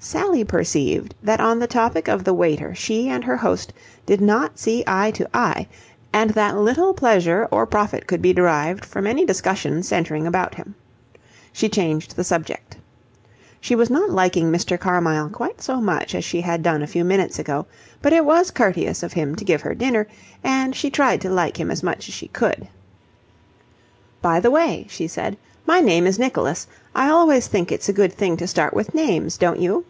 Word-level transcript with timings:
Sally 0.00 0.44
perceived 0.44 1.12
that 1.24 1.40
on 1.40 1.58
the 1.58 1.66
topic 1.66 2.06
of 2.06 2.22
the 2.22 2.32
waiter 2.32 2.72
she 2.72 3.08
and 3.08 3.24
her 3.24 3.36
host 3.36 3.72
did 4.06 4.20
not 4.20 4.56
see 4.56 4.84
eye 4.86 5.10
to 5.10 5.28
eye 5.34 5.66
and 6.12 6.30
that 6.30 6.56
little 6.56 6.94
pleasure 6.94 7.48
or 7.50 7.66
profit 7.66 8.06
could 8.06 8.22
be 8.22 8.32
derived 8.32 8.84
from 8.84 9.08
any 9.08 9.26
discussion 9.26 9.82
centring 9.82 10.24
about 10.24 10.54
him. 10.54 10.76
She 11.52 11.68
changed 11.68 12.14
the 12.14 12.22
subject. 12.22 12.76
She 13.60 13.74
was 13.74 13.90
not 13.90 14.08
liking 14.10 14.52
Mr. 14.52 14.78
Carmyle 14.78 15.30
quite 15.30 15.60
so 15.60 15.80
much 15.80 16.14
as 16.14 16.24
she 16.24 16.42
had 16.42 16.62
done 16.62 16.80
a 16.82 16.86
few 16.86 17.04
minutes 17.04 17.40
ago, 17.40 17.66
but 18.00 18.12
it 18.12 18.24
was 18.24 18.52
courteous 18.52 19.02
of 19.02 19.14
him 19.14 19.34
to 19.34 19.44
give 19.44 19.62
her 19.62 19.74
dinner, 19.74 20.06
and 20.44 20.76
she 20.76 20.90
tried 20.90 21.20
to 21.22 21.28
like 21.28 21.58
him 21.58 21.72
as 21.72 21.82
much 21.82 22.06
as 22.08 22.14
she 22.14 22.28
could. 22.28 22.68
"By 24.22 24.38
the 24.38 24.50
way," 24.50 24.86
she 24.88 25.08
said, 25.08 25.36
"my 25.66 25.80
name 25.82 26.06
is 26.06 26.18
Nicholas. 26.18 26.66
I 26.94 27.10
always 27.10 27.46
think 27.46 27.70
it's 27.70 27.90
a 27.90 27.92
good 27.92 28.10
thing 28.12 28.38
to 28.38 28.46
start 28.46 28.72
with 28.72 28.94
names, 28.94 29.36
don't 29.36 29.60
you?" 29.60 29.84